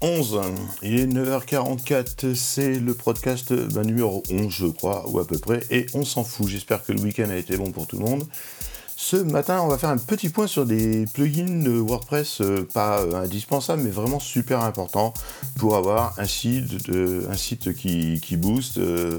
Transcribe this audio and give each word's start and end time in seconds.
11. 0.00 0.40
Il 0.82 0.98
est 0.98 1.06
9h44, 1.06 2.34
c'est 2.34 2.78
le 2.78 2.94
podcast 2.94 3.52
bah, 3.52 3.82
numéro 3.82 4.22
11, 4.30 4.52
je 4.52 4.66
crois, 4.66 5.08
ou 5.08 5.18
à 5.18 5.26
peu 5.26 5.38
près, 5.38 5.60
et 5.70 5.86
on 5.94 6.04
s'en 6.04 6.24
fout. 6.24 6.48
J'espère 6.48 6.84
que 6.84 6.92
le 6.92 7.00
week-end 7.00 7.28
a 7.30 7.36
été 7.36 7.56
bon 7.56 7.72
pour 7.72 7.86
tout 7.86 7.98
le 7.98 8.04
monde. 8.04 8.24
Ce 9.00 9.14
matin, 9.14 9.60
on 9.62 9.68
va 9.68 9.78
faire 9.78 9.90
un 9.90 9.96
petit 9.96 10.28
point 10.28 10.48
sur 10.48 10.66
des 10.66 11.04
plugins 11.14 11.62
de 11.62 11.70
WordPress 11.70 12.40
euh, 12.40 12.66
pas 12.74 13.00
euh, 13.00 13.22
indispensables, 13.22 13.82
mais 13.82 13.90
vraiment 13.90 14.18
super 14.18 14.62
importants 14.62 15.14
pour 15.56 15.76
avoir 15.76 16.18
un 16.18 16.26
site, 16.26 16.90
un 16.90 17.36
site 17.36 17.74
qui, 17.74 18.36
booste 18.36 18.78
euh, 18.78 19.18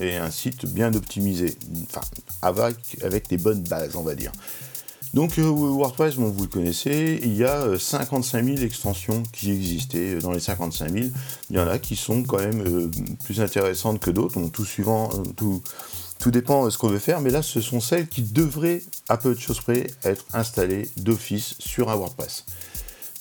et 0.00 0.16
un 0.16 0.32
site 0.32 0.66
bien 0.66 0.92
optimisé. 0.94 1.56
Enfin, 1.88 2.00
avec, 2.42 2.76
avec 3.04 3.28
des 3.28 3.38
bonnes 3.38 3.62
bases, 3.62 3.94
on 3.94 4.02
va 4.02 4.16
dire. 4.16 4.32
Donc 5.12 5.38
WordPress, 5.38 6.14
bon, 6.14 6.30
vous 6.30 6.44
le 6.44 6.48
connaissez, 6.48 7.18
il 7.22 7.34
y 7.34 7.44
a 7.44 7.78
55 7.78 8.44
000 8.44 8.58
extensions 8.58 9.22
qui 9.32 9.50
existaient. 9.50 10.16
Dans 10.16 10.30
les 10.30 10.40
55 10.40 10.88
000, 10.88 11.06
il 11.50 11.56
y 11.56 11.58
en 11.58 11.66
a 11.66 11.78
qui 11.78 11.96
sont 11.96 12.22
quand 12.22 12.38
même 12.38 12.90
plus 13.24 13.40
intéressantes 13.40 13.98
que 13.98 14.10
d'autres, 14.10 14.40
tout, 15.36 15.62
tout 16.20 16.30
dépend 16.30 16.64
de 16.64 16.70
ce 16.70 16.78
qu'on 16.78 16.88
veut 16.88 16.98
faire, 16.98 17.20
mais 17.20 17.30
là, 17.30 17.42
ce 17.42 17.60
sont 17.60 17.80
celles 17.80 18.06
qui 18.06 18.22
devraient, 18.22 18.82
à 19.08 19.16
peu 19.16 19.34
de 19.34 19.40
choses 19.40 19.60
près, 19.60 19.88
être 20.04 20.24
installées 20.32 20.88
d'office 20.96 21.54
sur 21.58 21.90
un 21.90 21.96
WordPress. 21.96 22.44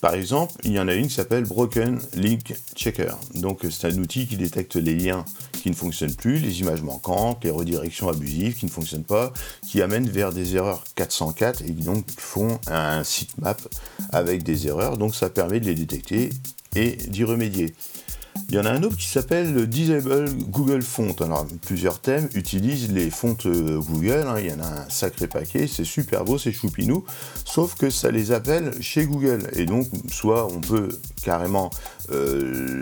Par 0.02 0.14
exemple, 0.14 0.54
il 0.64 0.72
y 0.72 0.80
en 0.80 0.88
a 0.88 0.94
une 0.94 1.08
qui 1.08 1.16
s'appelle 1.16 1.44
Broken 1.44 2.00
Link 2.16 2.56
Checker. 2.76 3.12
Donc, 3.36 3.66
c'est 3.70 3.88
un 3.88 3.98
outil 3.98 4.28
qui 4.28 4.38
détecte 4.38 4.78
les 4.78 4.96
liens 4.96 5.26
qui 5.62 5.70
ne 5.70 5.76
fonctionnent 5.76 6.16
plus, 6.16 6.40
les 6.40 6.62
images 6.62 6.82
manquantes, 6.82 7.44
les 7.44 7.50
redirections 7.50 8.08
abusives 8.08 8.56
qui 8.56 8.66
ne 8.66 8.72
fonctionnent 8.72 9.04
pas, 9.04 9.34
qui 9.68 9.82
amènent 9.82 10.08
vers 10.08 10.32
des 10.32 10.56
erreurs 10.56 10.86
404 10.96 11.64
et 11.64 11.66
qui 11.66 11.84
donc 11.84 12.06
font 12.18 12.60
un 12.68 13.04
sitemap 13.04 13.62
avec 14.12 14.44
des 14.44 14.68
erreurs. 14.68 14.98
Donc, 14.98 15.16
ça 15.16 15.30
permet 15.30 15.60
de 15.60 15.66
les 15.66 15.76
détecter 15.76 16.30
et 16.76 16.92
d'y 16.92 17.26
remédier. 17.26 17.74
Il 18.48 18.56
y 18.56 18.60
en 18.60 18.66
a 18.66 18.72
un 18.72 18.82
autre 18.84 18.98
qui 18.98 19.08
s'appelle 19.08 19.68
Disable 19.68 20.30
Google 20.50 20.82
Font. 20.82 21.16
Alors, 21.20 21.46
plusieurs 21.62 22.00
thèmes 22.00 22.30
utilisent 22.34 22.92
les 22.92 23.10
fontes 23.10 23.46
euh, 23.46 23.80
Google. 23.80 24.26
Hein. 24.28 24.36
Il 24.40 24.48
y 24.48 24.54
en 24.54 24.60
a 24.60 24.68
un 24.68 24.90
sacré 24.90 25.28
paquet. 25.28 25.68
C'est 25.68 25.84
super 25.84 26.26
beau, 26.26 26.38
c'est 26.38 26.52
choupinou. 26.52 27.04
Sauf 27.46 27.76
que 27.76 27.90
ça 27.90 28.10
les 28.10 28.32
appelle 28.32 28.74
chez 28.82 29.06
Google. 29.06 29.50
Et 29.54 29.66
donc, 29.66 29.88
soit 30.10 30.48
on 30.48 30.62
peut 30.62 30.90
carrément 31.24 31.70
euh, 32.12 32.82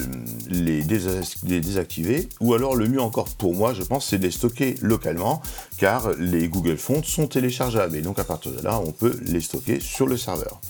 les, 0.49 0.83
désactiver, 0.83 2.29
ou 2.39 2.53
alors 2.53 2.75
le 2.75 2.87
mieux 2.87 3.01
encore 3.01 3.27
pour 3.29 3.53
moi, 3.53 3.73
je 3.73 3.83
pense, 3.83 4.07
c'est 4.07 4.19
de 4.19 4.23
les 4.23 4.31
stocker 4.31 4.75
localement, 4.81 5.41
car 5.77 6.11
les 6.17 6.47
Google 6.47 6.77
Fonts 6.77 7.03
sont 7.03 7.27
téléchargeables. 7.27 7.95
Et 7.95 8.01
donc, 8.01 8.19
à 8.19 8.23
partir 8.23 8.53
de 8.53 8.61
là, 8.61 8.79
on 8.79 8.91
peut 8.91 9.19
les 9.25 9.41
stocker 9.41 9.79
sur 9.79 10.07
le 10.07 10.15
serveur. 10.17 10.61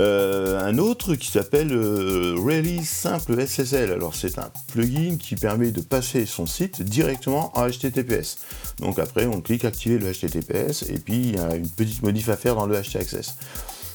Euh, 0.00 0.60
un 0.60 0.78
autre 0.78 1.14
qui 1.14 1.30
s'appelle 1.30 1.72
euh, 1.72 2.34
Really 2.36 2.84
Simple 2.84 3.46
SSL. 3.46 3.92
Alors 3.92 4.14
c'est 4.14 4.38
un 4.38 4.50
plugin 4.68 5.16
qui 5.16 5.36
permet 5.36 5.70
de 5.70 5.80
passer 5.80 6.26
son 6.26 6.46
site 6.46 6.82
directement 6.82 7.56
en 7.56 7.68
HTTPS. 7.68 8.38
Donc 8.80 8.98
après 8.98 9.26
on 9.26 9.40
clique 9.40 9.64
activer 9.64 9.98
le 9.98 10.12
HTTPS 10.12 10.88
et 10.88 10.98
puis 10.98 11.28
il 11.28 11.36
y 11.36 11.38
a 11.38 11.54
une 11.54 11.68
petite 11.68 12.02
modif 12.02 12.28
à 12.28 12.36
faire 12.36 12.56
dans 12.56 12.66
le 12.66 12.76
htaccess. 12.76 13.36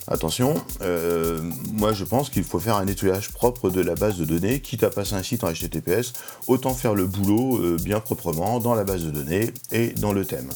Attention, 0.07 0.55
euh, 0.81 1.41
moi 1.73 1.93
je 1.93 2.03
pense 2.03 2.29
qu'il 2.29 2.43
faut 2.43 2.59
faire 2.59 2.77
un 2.77 2.85
nettoyage 2.85 3.31
propre 3.31 3.69
de 3.69 3.81
la 3.81 3.93
base 3.93 4.17
de 4.17 4.25
données, 4.25 4.61
quitte 4.61 4.83
à 4.83 4.89
passer 4.89 5.13
un 5.13 5.21
site 5.21 5.43
en 5.43 5.51
HTTPS, 5.51 6.13
autant 6.47 6.73
faire 6.73 6.95
le 6.95 7.05
boulot 7.05 7.77
bien 7.77 7.99
proprement 7.99 8.59
dans 8.59 8.73
la 8.73 8.85
base 8.85 9.03
de 9.03 9.11
données 9.11 9.51
et 9.71 9.89
dans 9.89 10.13
le 10.13 10.25
thème. 10.25 10.49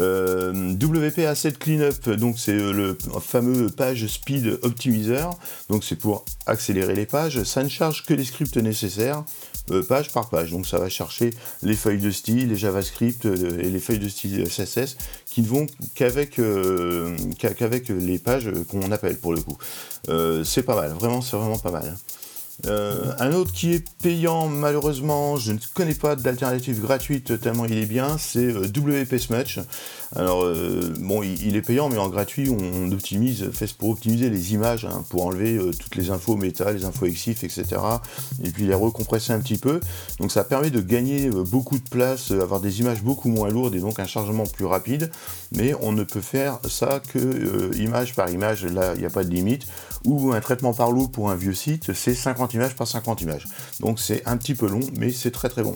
Euh, 0.00 0.74
WP 0.74 1.20
Asset 1.20 1.52
Cleanup, 1.52 2.08
donc 2.10 2.38
c'est 2.38 2.52
euh, 2.52 2.72
le 2.72 2.98
fameux 3.20 3.68
page 3.68 4.06
speed 4.06 4.58
optimizer, 4.62 5.30
donc 5.68 5.84
c'est 5.84 5.96
pour 5.96 6.24
accélérer 6.46 6.94
les 6.94 7.06
pages. 7.06 7.42
Ça 7.44 7.62
ne 7.62 7.68
charge 7.68 8.04
que 8.04 8.14
les 8.14 8.24
scripts 8.24 8.56
nécessaires, 8.56 9.24
euh, 9.70 9.82
page 9.82 10.12
par 10.12 10.28
page. 10.28 10.50
Donc 10.50 10.66
ça 10.66 10.78
va 10.78 10.88
chercher 10.88 11.30
les 11.62 11.74
feuilles 11.74 12.00
de 12.00 12.10
style, 12.10 12.48
les 12.48 12.56
JavaScript 12.56 13.24
et 13.24 13.70
les 13.70 13.80
feuilles 13.80 13.98
de 13.98 14.08
style 14.08 14.44
CSS 14.44 14.96
qui 15.26 15.42
ne 15.42 15.46
vont 15.46 15.66
qu'avec 15.94 16.40
qu'avec 17.38 17.88
les 17.88 18.18
pages 18.18 18.50
qu'on 18.68 18.92
appelle 18.92 19.16
pour 19.16 19.34
le 19.34 19.40
coup. 19.40 19.56
c'est 20.44 20.62
pas 20.62 20.76
mal, 20.76 20.92
vraiment 20.92 21.20
c'est 21.20 21.36
vraiment 21.36 21.58
pas 21.58 21.70
mal. 21.70 21.96
Euh, 22.66 23.12
un 23.18 23.32
autre 23.32 23.52
qui 23.52 23.74
est 23.74 23.84
payant, 24.02 24.48
malheureusement, 24.48 25.36
je 25.36 25.52
ne 25.52 25.58
connais 25.74 25.94
pas 25.94 26.16
d'alternative 26.16 26.80
gratuite 26.80 27.40
tellement 27.40 27.64
il 27.64 27.78
est 27.78 27.86
bien, 27.86 28.18
c'est 28.18 28.46
euh, 28.46 28.66
WP 28.66 29.18
Smudge. 29.18 29.60
Alors, 30.14 30.44
euh, 30.44 30.94
bon, 31.00 31.22
il, 31.22 31.56
est 31.56 31.62
payant, 31.62 31.88
mais 31.88 31.98
en 31.98 32.08
gratuit, 32.08 32.48
on, 32.50 32.90
optimise, 32.92 33.50
fait 33.50 33.72
pour 33.74 33.90
optimiser 33.90 34.30
les 34.30 34.54
images, 34.54 34.84
hein, 34.84 35.04
pour 35.08 35.26
enlever 35.26 35.58
toutes 35.78 35.96
les 35.96 36.10
infos 36.10 36.36
méta, 36.36 36.72
les 36.72 36.84
infos 36.84 37.06
exif, 37.06 37.42
etc. 37.42 37.64
Et 38.44 38.50
puis 38.50 38.66
les 38.66 38.74
recompresser 38.74 39.32
un 39.32 39.40
petit 39.40 39.58
peu. 39.58 39.80
Donc, 40.20 40.30
ça 40.30 40.44
permet 40.44 40.70
de 40.70 40.80
gagner 40.80 41.30
beaucoup 41.30 41.78
de 41.78 41.88
place, 41.88 42.30
avoir 42.30 42.60
des 42.60 42.80
images 42.80 43.02
beaucoup 43.02 43.28
moins 43.28 43.48
lourdes 43.48 43.74
et 43.74 43.80
donc 43.80 43.98
un 43.98 44.06
chargement 44.06 44.46
plus 44.46 44.66
rapide. 44.66 45.10
Mais 45.52 45.74
on 45.80 45.92
ne 45.92 46.04
peut 46.04 46.20
faire 46.20 46.58
ça 46.68 47.00
que 47.00 47.76
image 47.76 48.14
par 48.14 48.30
image, 48.30 48.64
là, 48.64 48.92
il 48.94 49.00
n'y 49.00 49.06
a 49.06 49.10
pas 49.10 49.24
de 49.24 49.30
limite. 49.30 49.66
Ou 50.04 50.32
un 50.32 50.40
traitement 50.40 50.72
par 50.72 50.92
lot 50.92 51.08
pour 51.08 51.30
un 51.30 51.36
vieux 51.36 51.54
site, 51.54 51.92
c'est 51.92 52.14
50 52.14 52.54
images 52.54 52.76
par 52.76 52.86
50 52.86 53.22
images. 53.22 53.46
Donc 53.80 53.98
c'est 53.98 54.22
un 54.26 54.36
petit 54.36 54.54
peu 54.54 54.68
long, 54.68 54.80
mais 54.96 55.10
c'est 55.10 55.30
très 55.30 55.48
très 55.48 55.62
bon. 55.62 55.74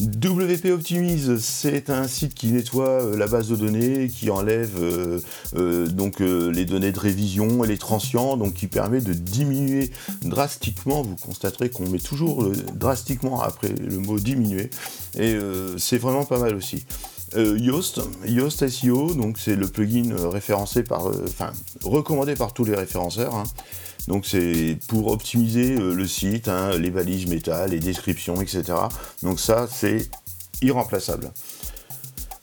WP 0.00 0.70
Optimize, 0.70 1.38
c'est 1.40 1.90
un 1.90 2.08
site 2.08 2.34
qui 2.34 2.48
nettoie 2.48 2.88
euh, 2.88 3.16
la 3.18 3.26
base 3.26 3.48
de 3.48 3.56
données, 3.56 4.08
qui 4.08 4.30
enlève 4.30 4.70
euh, 4.80 5.20
euh, 5.56 5.86
donc 5.88 6.20
les 6.20 6.64
données 6.64 6.92
de 6.92 6.98
révision 6.98 7.64
et 7.64 7.68
les 7.68 7.76
transients, 7.76 8.36
donc 8.38 8.54
qui 8.54 8.66
permet 8.66 9.00
de 9.00 9.12
diminuer 9.12 9.90
drastiquement. 10.22 11.02
Vous 11.02 11.16
constaterez 11.16 11.68
qu'on 11.68 11.88
met 11.88 11.98
toujours 11.98 12.50
drastiquement 12.74 13.42
après 13.42 13.68
le 13.68 13.98
mot 13.98 14.18
diminuer, 14.18 14.70
et 15.18 15.36
c'est 15.76 15.98
vraiment 15.98 16.24
pas 16.24 16.38
mal 16.38 16.54
aussi. 16.54 16.84
Yoast, 17.36 18.00
Yoast 18.26 18.68
SEO, 18.68 19.14
donc 19.14 19.38
c'est 19.38 19.56
le 19.56 19.68
plugin 19.68 20.14
référencé 20.30 20.82
par, 20.82 21.06
enfin 21.06 21.52
recommandé 21.82 22.34
par 22.34 22.52
tous 22.52 22.64
les 22.64 22.74
référenceurs. 22.74 23.34
Hein. 23.34 23.44
Donc 24.08 24.26
c'est 24.26 24.78
pour 24.88 25.08
optimiser 25.08 25.76
euh, 25.76 25.94
le 25.94 26.06
site, 26.06 26.48
hein, 26.48 26.76
les 26.78 26.90
valises 26.90 27.26
métal, 27.26 27.70
les 27.70 27.80
descriptions, 27.80 28.40
etc. 28.40 28.64
Donc 29.22 29.40
ça, 29.40 29.68
c'est 29.70 30.08
irremplaçable. 30.62 31.30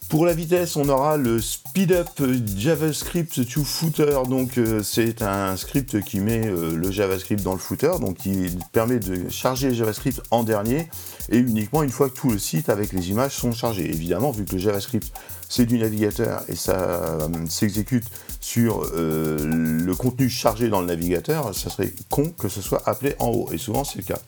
Pour 0.10 0.26
la 0.26 0.34
vitesse, 0.34 0.78
on 0.78 0.88
aura 0.88 1.18
le 1.18 1.42
Speed 1.42 1.92
Up 1.92 2.08
JavaScript 2.56 3.46
to 3.46 3.64
Footer. 3.66 4.20
Donc, 4.30 4.58
euh, 4.58 4.82
c'est 4.82 5.22
un 5.22 5.58
script 5.58 6.02
qui 6.02 6.22
met 6.22 6.48
euh, 6.48 6.78
le 6.78 6.92
JavaScript 6.92 7.44
dans 7.44 7.52
le 7.52 7.60
footer, 7.60 7.92
donc 8.00 8.16
qui 8.16 8.48
permet 8.72 9.00
de 9.00 9.30
charger 9.30 9.68
le 9.68 9.74
JavaScript 9.74 10.22
en 10.32 10.44
dernier 10.44 10.88
et 11.30 11.38
uniquement 11.38 11.84
une 11.84 11.90
fois 11.90 12.10
que 12.10 12.16
tout 12.16 12.30
le 12.30 12.40
site 12.40 12.70
avec 12.70 12.94
les 12.94 13.10
images 13.10 13.34
sont 13.34 13.52
chargés. 13.52 13.90
Évidemment, 13.90 14.32
vu 14.32 14.46
que 14.46 14.54
le 14.54 14.60
JavaScript 14.60 15.12
c'est 15.50 15.66
du 15.66 15.78
navigateur 15.78 16.42
et 16.48 16.56
ça 16.56 16.78
euh, 16.78 17.28
s'exécute 17.50 18.06
sur 18.40 18.90
le 18.94 19.94
contenu 19.94 20.30
chargé 20.30 20.70
dans 20.70 20.80
le 20.80 20.88
navigateur, 20.88 21.54
ça 21.54 21.70
serait 21.70 21.92
con 22.10 22.32
que 22.38 22.48
ce 22.48 22.62
soit 22.62 22.82
appelé 22.88 23.16
en 23.20 23.28
haut. 23.28 23.50
Et 23.52 23.58
souvent, 23.58 23.84
c'est 23.84 23.98
le 23.98 24.06
cas. 24.06 24.20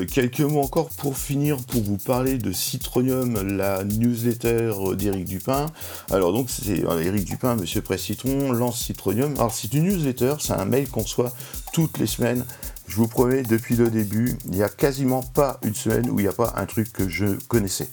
quelques 0.07 0.41
mots 0.41 0.63
encore 0.63 0.89
pour 0.89 1.19
finir, 1.19 1.59
pour 1.59 1.83
vous 1.83 1.99
parler 1.99 2.39
de 2.39 2.51
Citronium, 2.51 3.57
la 3.57 3.85
newsletter 3.85 4.73
d'Éric 4.97 5.27
Dupin. 5.27 5.67
Alors 6.11 6.33
donc 6.33 6.49
c'est 6.49 6.85
Éric 7.03 7.25
Dupin, 7.25 7.55
Monsieur 7.55 7.83
Presse 7.83 8.03
Citron, 8.03 8.51
lance 8.53 8.81
Citronium. 8.81 9.35
Alors 9.37 9.53
c'est 9.53 9.73
une 9.75 9.85
newsletter, 9.85 10.37
c'est 10.41 10.55
un 10.55 10.65
mail 10.65 10.89
qu'on 10.89 11.03
reçoit 11.03 11.33
toutes 11.73 11.99
les 11.99 12.07
semaines 12.07 12.45
je 12.89 12.97
vous 12.97 13.07
promets, 13.07 13.43
depuis 13.43 13.77
le 13.77 13.91
début, 13.91 14.37
il 14.47 14.53
n'y 14.53 14.63
a 14.63 14.69
quasiment 14.69 15.23
pas 15.23 15.61
une 15.63 15.75
semaine 15.75 16.11
où 16.11 16.19
il 16.19 16.23
n'y 16.23 16.29
a 16.29 16.33
pas 16.33 16.55
un 16.57 16.67
truc 16.67 16.93
que 16.93 17.09
je 17.09 17.27
connaissais. 17.47 17.89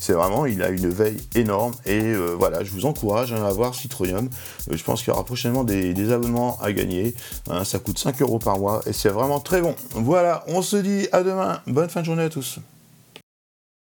C'est 0.00 0.12
vraiment, 0.12 0.46
il 0.46 0.62
a 0.62 0.68
une 0.68 0.88
veille 0.88 1.20
énorme 1.34 1.74
et 1.84 2.00
euh, 2.00 2.34
voilà, 2.38 2.62
je 2.62 2.70
vous 2.70 2.86
encourage 2.86 3.32
à 3.32 3.46
avoir 3.46 3.74
Citronium. 3.74 4.30
Euh, 4.70 4.76
je 4.76 4.84
pense 4.84 5.00
qu'il 5.02 5.08
y 5.08 5.10
aura 5.10 5.24
prochainement 5.24 5.64
des, 5.64 6.12
abonnements 6.12 6.58
à 6.62 6.72
gagner. 6.72 7.14
Hein, 7.50 7.64
ça 7.64 7.78
coûte 7.78 7.98
5 7.98 8.22
euros 8.22 8.38
par 8.38 8.58
mois 8.58 8.80
et 8.86 8.92
c'est 8.92 9.08
vraiment 9.08 9.40
très 9.40 9.60
bon. 9.60 9.74
Voilà, 9.90 10.44
on 10.46 10.62
se 10.62 10.76
dit 10.76 11.08
à 11.12 11.22
demain. 11.22 11.60
Bonne 11.66 11.90
fin 11.90 12.00
de 12.00 12.06
journée 12.06 12.22
à 12.22 12.30
tous. 12.30 12.60